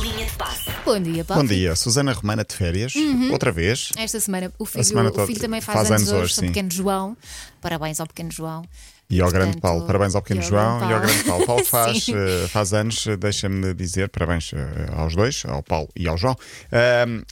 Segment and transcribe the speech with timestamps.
[0.00, 0.70] Linha de passe.
[0.84, 1.42] Bom dia, Paulo.
[1.42, 2.94] Bom dia, Susana Romana de férias,
[3.30, 3.90] outra vez.
[3.96, 6.32] Esta semana o filho, semana o toda- filho também faz, faz anos, anos hoje, hoje,
[6.32, 6.46] o sim.
[6.48, 7.16] pequeno João.
[7.60, 8.62] Parabéns ao pequeno João.
[9.10, 9.86] E ao grande Paulo.
[9.86, 11.46] Parabéns ao pequeno João e ao grande Paulo.
[11.46, 14.58] Paulo faz, eh, faz anos, eh, deixa-me dizer, parabéns eh,
[14.96, 16.34] aos dois, ao Paulo e ao João.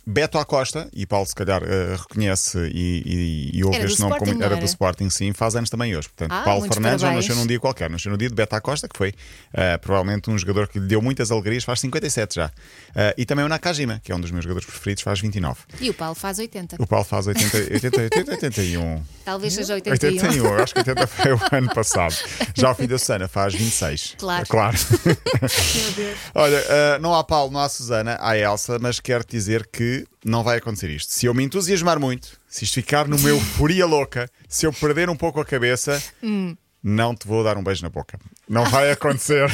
[0.07, 3.03] Beto Acosta, e Paulo se calhar eh, reconhece e,
[3.53, 6.09] e, e ouve Era este nome como era do Sporting, sim, faz anos também hoje.
[6.09, 7.27] Portanto, Ah, Paulo Fernandes parabéns.
[7.27, 9.15] nasceu num dia qualquer, nasceu no dia de Beto Acosta, que foi
[9.55, 12.51] eh, provavelmente um jogador que lhe deu muitas alegrias, faz 57 já.
[12.95, 15.61] Eh, e também o Nakajima, que é um dos meus jogadores preferidos, faz 29.
[15.81, 16.77] E o Paulo faz 80.
[16.79, 19.03] O Paulo faz 80, 80, 80 81.
[19.25, 20.09] Talvez seja 81.
[20.29, 22.15] 81, eu acho que 80 foi o ano passado.
[22.55, 24.17] Já o filho da Susana faz 26.
[24.19, 24.47] Claro.
[24.49, 24.77] claro.
[25.97, 26.15] Meu.
[26.35, 30.43] Olha, ah, não há Paulo, não há Susana, há Elsa, mas quero dizer que não
[30.43, 31.13] vai acontecer isto.
[31.13, 35.17] Se eu me entusiasmar muito, se isto ficar numa euforia louca, se eu perder um
[35.17, 36.57] pouco a cabeça, Hum.
[36.83, 38.19] Não te vou dar um beijo na boca.
[38.49, 39.49] Não vai acontecer.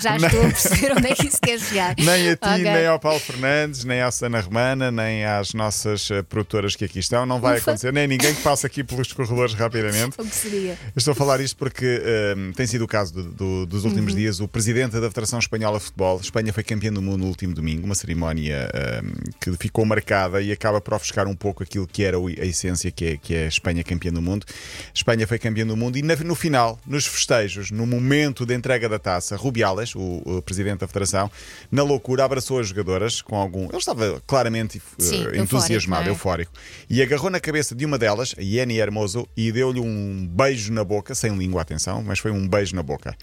[0.00, 1.94] Já estou a perceber onde é que isso quer chegar.
[1.98, 2.62] Nem a ti, Ok.
[2.62, 6.98] nem ao Paulo Fernandes, nem à Susana Romana, nem às nossas eh, produtoras que aqui
[7.00, 7.26] estão.
[7.26, 7.70] Não vai Ufa.
[7.72, 10.14] acontecer, nem ninguém que passe aqui pelos corredores rapidamente.
[10.20, 10.78] O que seria?
[10.96, 12.00] Estou a falar isto porque
[12.36, 14.40] hum, tem sido o caso do- do- dos últimos dias.
[14.40, 17.84] O presidente da Federação Espanhola de Futebol, Espanha foi campeã do mundo no último domingo,
[17.84, 18.70] uma cerimónia
[19.04, 22.90] hum, que ficou marcada e acaba por ofuscar um pouco aquilo que era a essência
[22.90, 24.46] que é, que é a Espanha campeã do mundo.
[24.94, 26.51] Espanha foi campeã do mundo e no final,
[26.86, 31.30] nos festejos, no momento de entrega da taça, Rubiales, o, o presidente da Federação,
[31.70, 33.64] na loucura abraçou as jogadoras com algum.
[33.64, 36.12] Ele estava claramente eh, Sim, eufórico, entusiasmado, não é?
[36.12, 36.52] eufórico,
[36.88, 40.84] e agarrou na cabeça de uma delas, a Yeni Hermoso, e deu-lhe um beijo na
[40.84, 43.16] boca, sem língua, atenção, mas foi um beijo na boca.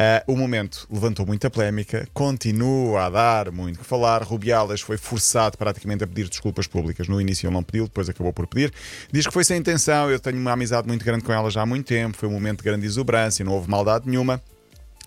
[0.00, 4.22] Ah, o momento levantou muita polémica, continua a dar muito que falar.
[4.22, 7.08] Rubiales foi forçado praticamente a pedir desculpas públicas.
[7.08, 8.72] No início ele não pediu, depois acabou por pedir.
[9.12, 11.66] Diz que foi sem intenção, eu tenho uma amizade muito grande com ela já há
[11.66, 14.40] muito tempo, foi um momento de grande exuberância, não houve maldade nenhuma.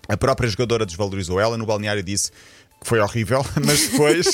[0.08, 2.30] A própria jogadora desvalorizou ela, no balneário disse
[2.82, 4.26] que foi horrível, mas depois.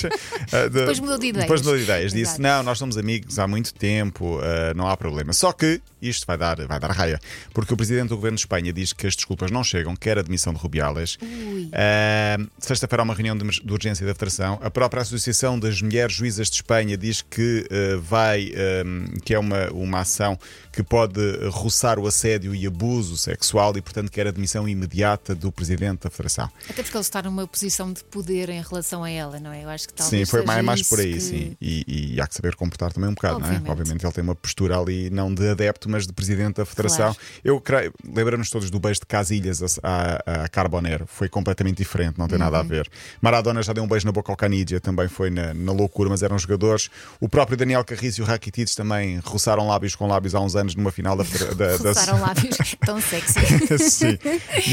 [0.52, 1.44] ah, de- Depois mudou de ideias.
[1.44, 2.12] Depois mudou de ideias.
[2.14, 5.32] Disse: não, nós somos amigos há muito tempo, ah, não há problema.
[5.34, 7.18] Só que isto vai dar, vai dar raia,
[7.52, 10.22] porque o presidente do governo de Espanha diz que as desculpas não chegam, quer a
[10.22, 11.18] demissão de Rubiales.
[11.22, 11.68] Ui.
[11.72, 14.58] Ah, Sexta-feira há uma reunião de, de urgência da Federação.
[14.62, 19.38] A própria Associação das Mulheres Juízas de Espanha diz que ah, vai, ah, que é
[19.38, 20.38] uma, uma ação
[20.72, 21.20] que pode
[21.50, 26.10] roçar o assédio e abuso sexual e, portanto, quer a demissão imediata do presidente da
[26.10, 26.48] Federação.
[26.68, 29.64] Até porque ele está numa posição de poder em relação a ela, não é?
[29.64, 31.56] Eu acho que Sim, talvez foi seja mais, mais por aí, que- sim.
[31.60, 33.66] E, e há que saber comportar também um bocado, não Obviamente.
[33.68, 33.70] é?
[33.72, 37.14] Obviamente ele tem uma postura ali, não de adepto, mas de presidente da federação.
[37.14, 37.18] Claro.
[37.44, 42.28] Eu creio, lembramos todos do beijo de Casilhas a, a, Carbonero, foi completamente diferente, não
[42.28, 42.68] tem nada a Uhum.
[42.68, 42.88] ver.
[43.20, 46.22] Maradona já deu um beijo na boca ao Canidia, também foi na, na loucura, mas
[46.22, 46.90] eram jogadores.
[47.20, 50.74] O próprio Daniel Carriço e o Rakitic também roçaram lábios com lábios há uns anos
[50.74, 51.24] numa final da.
[51.24, 53.38] da, da Roçaram lábios tão sexy.
[53.90, 54.18] Sim,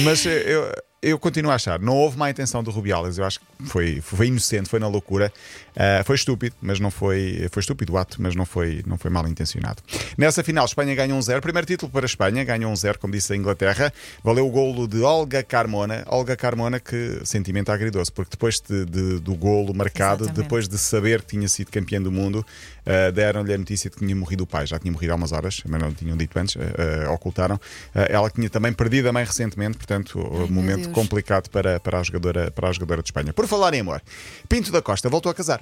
[0.03, 0.71] mas eu,
[1.09, 4.27] eu continuo a achar, não houve má intenção do Rubiales, eu acho que foi, foi
[4.27, 5.31] inocente, foi na loucura,
[5.77, 9.11] Ah, foi estúpido, mas não foi, foi estúpido o ato, mas não foi, não foi
[9.11, 9.83] mal intencionado.
[10.17, 13.11] Nessa final, Espanha ganhou um zero, primeiro título para a Espanha, ganhou um zero, como
[13.13, 13.91] disse a Inglaterra,
[14.23, 19.19] valeu o golo de Olga Carmona, Olga Carmona que sentimento agridoce, porque depois de, de-
[19.19, 20.43] do golo marcado, Exatamente.
[20.43, 22.45] depois de saber que tinha sido campeã do mundo,
[22.85, 25.33] ah, deram-lhe a notícia de que tinha morrido o pai, já tinha morrido há umas
[25.33, 27.59] horas, mas não tinham dito antes, ah, ocultaram.
[27.93, 30.89] Ela tinha também perdido a mãe recentemente, portanto, Ai, momento.
[30.95, 33.33] Complicado para, para, a jogadora, para a jogadora de Espanha.
[33.33, 34.01] Por falar em amor,
[34.47, 35.61] Pinto da Costa voltou a casar.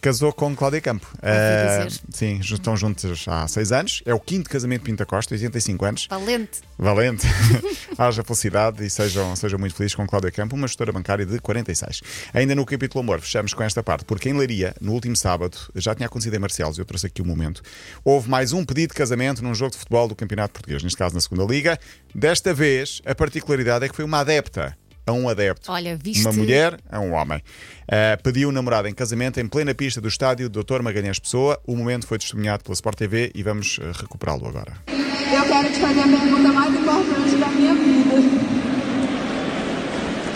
[0.00, 1.06] Casou com Cláudia Campo.
[1.14, 2.00] Dizer.
[2.10, 4.02] sim, estão juntos há seis anos.
[4.06, 6.06] É o quinto casamento de Pinto da Costa, 85 anos.
[6.08, 6.60] Valente.
[6.78, 7.26] Valente.
[7.98, 12.00] Haja felicidade e sejam, sejam muito felizes com Cláudia Campo, uma gestora bancária de 46.
[12.32, 15.94] Ainda no capítulo amor, fechamos com esta parte, porque em Leiria, no último sábado, já
[15.94, 17.60] tinha acontecido em Marcelos, eu trouxe aqui o momento,
[18.02, 21.14] houve mais um pedido de casamento num jogo de futebol do Campeonato Português, neste caso
[21.14, 21.78] na segunda Liga.
[22.14, 24.76] Desta vez, a particularidade é que foi uma adepta
[25.10, 25.70] a um adepto.
[25.70, 27.42] Olha, viste- Uma mulher a um homem.
[27.90, 30.80] Ah, pediu o namorado em casamento em plena pista do estádio Dr.
[30.82, 31.60] Magalhães Pessoa.
[31.66, 34.72] O momento foi testemunhado pela Sport TV e vamos ah, recuperá-lo agora.
[34.88, 38.10] Eu quero te fazer a pergunta mais importante da minha vida.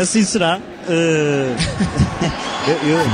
[0.02, 0.60] Assim será.
[0.88, 1.54] Eh,
[2.68, 3.04] eu- eu-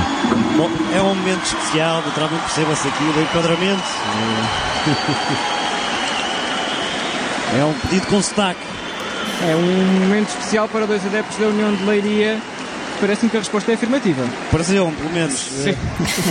[0.57, 3.81] bom, é um momento especial, naturalmente perceba-se aqui o enquadramento.
[7.53, 8.61] É um pedido com sotaque.
[9.43, 12.39] É um momento especial para dois adeptos da União de Leiria.
[13.01, 14.21] Parece-me que a resposta é afirmativa.
[14.51, 15.33] Pareceu, pelo menos.
[15.33, 15.71] Sim.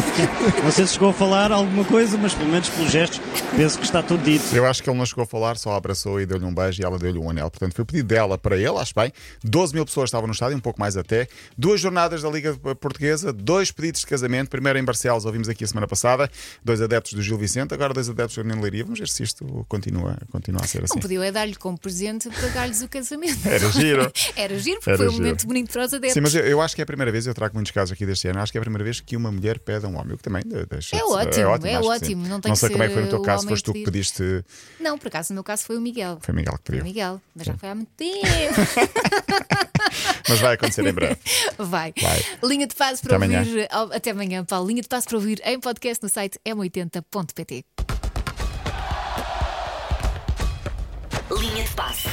[0.62, 3.20] Não sei se chegou a falar alguma coisa, mas pelo menos pelos gestos,
[3.56, 4.54] penso que está tudo dito.
[4.54, 6.80] Eu acho que ele não chegou a falar, só a abraçou e deu-lhe um beijo
[6.80, 7.50] e ela deu-lhe um anel.
[7.50, 9.12] Portanto, foi pedido dela para ele, acho bem.
[9.42, 11.26] 12 mil pessoas estavam no estádio, um pouco mais até.
[11.58, 14.48] Duas jornadas da Liga Portuguesa, dois pedidos de casamento.
[14.48, 16.30] Primeiro em Barcelos, ouvimos aqui a semana passada,
[16.64, 18.84] dois adeptos do Gil Vicente, agora dois adeptos da União de Leiria.
[18.84, 20.94] Vamos ver se isto continua, continua a ser assim.
[20.94, 23.40] Não podiam é dar-lhe como presente pagar-lhes o casamento.
[23.44, 24.12] Era giro.
[24.36, 25.22] Era giro, porque Era foi um giro.
[25.24, 26.14] momento bonito para os adeptos.
[26.14, 27.92] Sim, mas eu, eu eu acho que é a primeira vez, eu trago muitos casos
[27.92, 29.98] aqui deste ano, acho que é a primeira vez que uma mulher pede a um
[29.98, 31.04] homem, o que também deixa É de
[31.34, 31.88] ser- ótimo, é que sim.
[31.88, 33.64] ótimo, não tem Não que sei como é que foi no teu o caso, foste
[33.64, 34.44] tu que pediste.
[34.78, 36.18] Não, por acaso, no meu caso foi o Miguel.
[36.20, 36.84] Foi Miguel que Foi o pediu.
[36.84, 38.20] Miguel, mas já foi há muito tempo.
[40.28, 41.16] Mas vai acontecer em breve.
[41.58, 41.92] Vai.
[42.00, 42.24] Vai.
[42.44, 43.40] Linha de passo para Até amanhã.
[43.40, 43.66] ouvir.
[43.70, 44.68] ao- Até amanhã, Paulo.
[44.68, 47.64] Linha de passo para ouvir em podcast no site m80.pt.
[51.36, 52.08] Linha de passe.